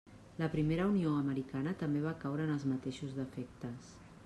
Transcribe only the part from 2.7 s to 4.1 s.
mateixos defectes.